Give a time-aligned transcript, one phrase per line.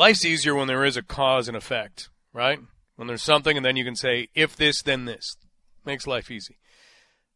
[0.00, 2.58] life's easier when there is a cause and effect, right?
[2.96, 5.36] When there's something and then you can say, if this, then this.
[5.84, 6.56] Makes life easy.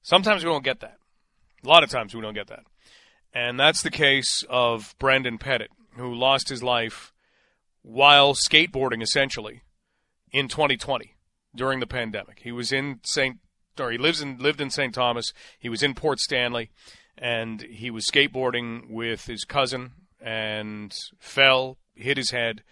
[0.00, 0.96] Sometimes we don't get that.
[1.62, 2.64] A lot of times we don't get that.
[3.34, 7.12] And that's the case of Branden Pettit, who lost his life
[7.82, 9.60] while skateboarding essentially
[10.32, 11.14] in 2020
[11.54, 12.40] during the pandemic.
[12.42, 13.38] He was in St.
[13.78, 14.94] or he lives in lived in St.
[14.94, 15.34] Thomas.
[15.58, 16.70] He was in Port Stanley
[17.18, 22.62] and he was skateboarding with his cousin and fell, hit his head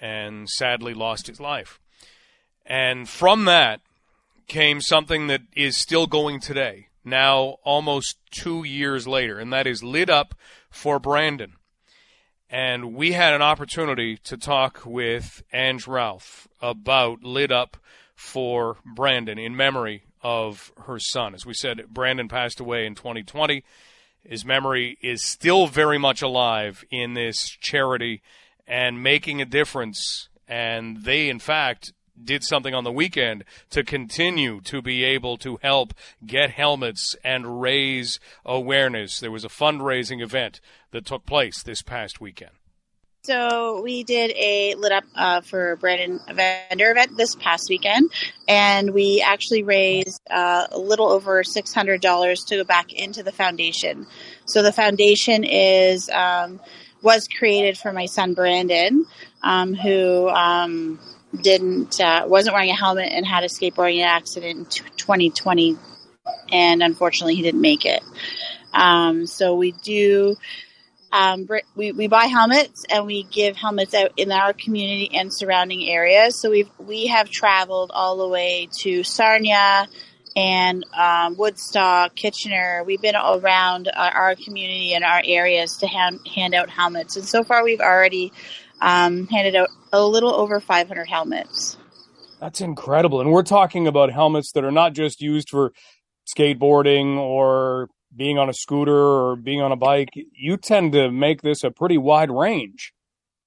[0.00, 1.80] and sadly lost his life.
[2.66, 3.80] And from that
[4.46, 9.82] came something that is still going today now almost two years later, and that is
[9.82, 10.34] lid up
[10.70, 11.52] for Branden.
[12.48, 17.76] And we had an opportunity to talk with Ange Ralph about lid up
[18.14, 21.34] for Branden in memory of her son.
[21.34, 23.64] As we said, Branden passed away in 2020.
[24.26, 28.22] His memory is still very much alive in this charity
[28.66, 30.28] and making a difference.
[30.46, 31.92] And they, in fact,
[32.22, 35.94] did something on the weekend to continue to be able to help
[36.24, 39.18] get helmets and raise awareness.
[39.18, 40.60] There was a fundraising event
[40.92, 42.52] that took place this past weekend.
[43.24, 48.12] So we did a lid up uh, for Branden vendor event this past weekend,
[48.46, 53.22] and we actually raised uh, a little over six hundred dollars to go back into
[53.22, 54.06] the foundation.
[54.44, 56.60] So the foundation is um,
[57.04, 59.02] was created for my son Branden,
[59.42, 60.98] um, who um,
[61.42, 64.64] didn't uh, wasn't wearing a helmet and had a skateboarding accident in
[64.96, 65.76] 2020,
[66.50, 68.02] and unfortunately he didn't make it.
[68.72, 70.36] Um, so we do.
[71.12, 71.46] Um,
[71.76, 76.34] we, we buy helmets and we give helmets out in our community and surrounding areas.
[76.34, 79.86] So we've we have traveled all the way to Sarnia
[80.36, 82.82] and um, Woodstock, Kitchener.
[82.84, 87.24] We've been around our, our community and our areas to hand, hand out helmets, and
[87.24, 88.32] so far we've already
[88.80, 91.76] um, handed out a little over 500 helmets.
[92.40, 93.20] That's incredible.
[93.20, 95.72] And we're talking about helmets that are not just used for
[96.26, 100.10] skateboarding or being on a scooter or being on a bike.
[100.14, 102.92] You tend to make this a pretty wide range.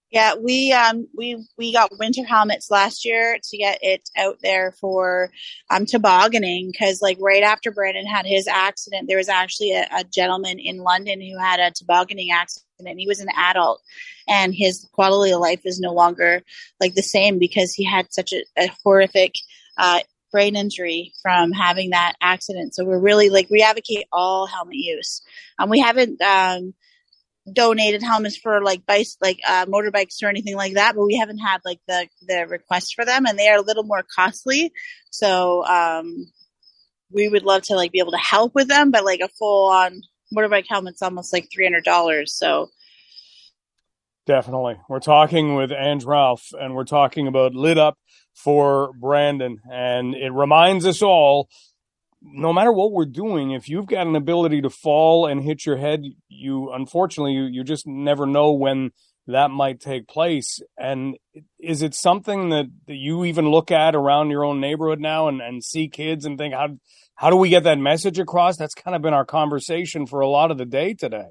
[0.09, 4.71] Yeah, we um we we got winter helmets last year to get it out there
[4.71, 5.31] for
[5.69, 10.03] um tobogganing because like right after Branden had his accident, there was actually a, a
[10.05, 12.63] gentleman in London who had a tobogganing accident.
[12.79, 13.81] and He was an adult,
[14.29, 16.41] and his quality of life is no longer
[16.79, 19.33] like the same because he had such a, a horrific
[19.77, 19.99] uh,
[20.31, 22.73] brain injury from having that accident.
[22.75, 25.21] So we're really like we advocate all helmet use.
[25.59, 26.73] Um, we haven't um
[27.51, 31.39] donated helmets for like bikes, like uh, motorbikes or anything like that, but we haven't
[31.39, 34.71] had like the the request for them, and they are a little more costly.
[35.09, 36.27] So um,
[37.11, 39.69] we would love to like be able to help with them, but like a full
[39.69, 40.01] on
[40.35, 42.35] motorbike helmet's almost like three hundred dollars.
[42.35, 42.69] So
[44.25, 47.97] definitely, we're talking with Ange Ralph, and we're talking about lid up
[48.33, 51.49] for Branden, and it reminds us all
[52.21, 55.77] no matter what we're doing, if you've got an ability to fall and hit your
[55.77, 58.91] head, you unfortunately you, you just never know when
[59.27, 60.61] that might take place.
[60.77, 61.17] And
[61.59, 65.41] is it something that, that you even look at around your own neighborhood now and,
[65.41, 66.77] and see kids and think how
[67.15, 68.57] how do we get that message across?
[68.57, 71.29] That's kind of been our conversation for a lot of the day today.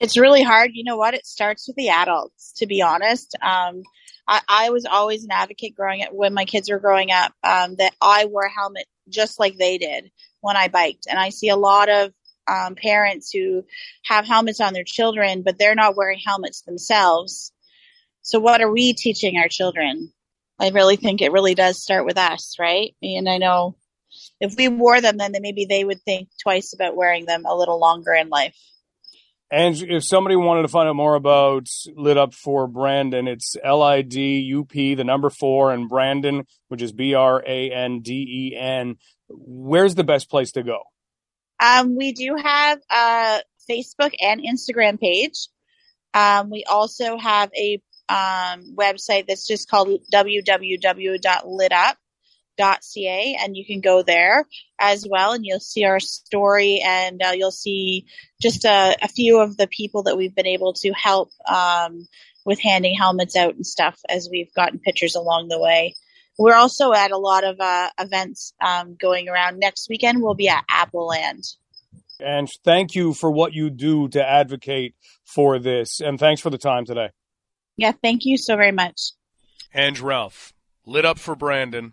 [0.00, 0.70] It's really hard.
[0.72, 1.12] You know what?
[1.12, 3.36] It starts with the adults, to be honest.
[3.42, 3.82] Um,
[4.26, 7.76] I, I, was always an advocate growing up when my kids were growing up um,
[7.76, 11.06] that I wore a helmet just like they did when I biked.
[11.08, 12.12] And I see a lot of
[12.48, 13.64] um, parents who
[14.04, 17.52] have helmets on their children, but they're not wearing helmets themselves.
[18.22, 20.12] So what are we teaching our children?
[20.58, 22.94] I really think it really does start with us, right?
[23.02, 23.76] And I know
[24.40, 27.78] if we wore them, then maybe they would think twice about wearing them a little
[27.78, 28.56] longer in life.
[29.50, 33.80] And if somebody wanted to find out more about Lid Up for Branden, it's L
[33.82, 38.00] I D U P, the number four, and Branden, which is B R A N
[38.00, 38.96] D E N.
[39.28, 40.80] Where's the best place to go?
[41.60, 43.40] Um, we do have a
[43.70, 45.48] Facebook and Instagram page.
[46.12, 51.96] Um, we also have a um, website that's just called www.lidup
[52.58, 54.44] ca and you can go there
[54.78, 58.06] as well and you'll see our story and uh, you'll see
[58.40, 62.06] just a, a, few of the people that we've been able to help um,
[62.44, 65.94] with handing helmets out and stuff as we've gotten pictures along the way.
[66.38, 69.58] We're also at a lot of uh, events um, going around.
[69.58, 71.44] Next weekend we'll be at apple land
[72.20, 74.94] and thank you for what you do to advocate
[75.24, 77.10] for this and thanks for the time today.
[77.76, 79.12] Yeah thank you so very much.
[79.74, 80.52] Ange Ralph
[80.86, 81.92] lid up for branden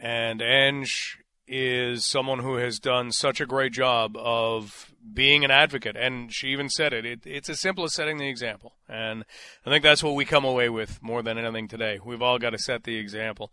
[0.00, 5.96] and Ange is someone who has done such a great job of being an advocate.
[5.96, 7.04] And she even said it.
[7.04, 7.20] it.
[7.24, 8.72] It's as simple as setting the example.
[8.88, 9.24] And
[9.66, 11.98] I think that's what we come away with more than anything today.
[12.04, 13.52] We've all got to set the example.